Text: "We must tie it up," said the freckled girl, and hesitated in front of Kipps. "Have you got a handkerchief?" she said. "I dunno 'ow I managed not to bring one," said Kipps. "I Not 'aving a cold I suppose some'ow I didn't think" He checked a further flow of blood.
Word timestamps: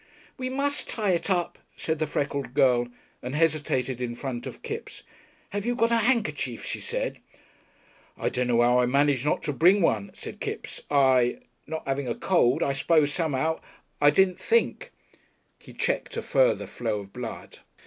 "We 0.35 0.49
must 0.49 0.89
tie 0.89 1.11
it 1.11 1.29
up," 1.29 1.59
said 1.75 1.99
the 1.99 2.07
freckled 2.07 2.55
girl, 2.55 2.87
and 3.21 3.35
hesitated 3.35 4.01
in 4.01 4.15
front 4.15 4.47
of 4.47 4.63
Kipps. 4.63 5.03
"Have 5.49 5.63
you 5.63 5.75
got 5.75 5.91
a 5.91 5.97
handkerchief?" 5.97 6.65
she 6.65 6.79
said. 6.79 7.19
"I 8.17 8.29
dunno 8.29 8.63
'ow 8.63 8.79
I 8.79 8.87
managed 8.87 9.25
not 9.25 9.43
to 9.43 9.53
bring 9.53 9.79
one," 9.83 10.09
said 10.15 10.39
Kipps. 10.39 10.81
"I 10.89 11.37
Not 11.67 11.83
'aving 11.85 12.07
a 12.07 12.15
cold 12.15 12.63
I 12.63 12.73
suppose 12.73 13.13
some'ow 13.13 13.61
I 14.01 14.09
didn't 14.09 14.39
think" 14.39 14.91
He 15.59 15.71
checked 15.71 16.17
a 16.17 16.23
further 16.23 16.65
flow 16.65 17.01
of 17.01 17.13
blood. 17.13 17.59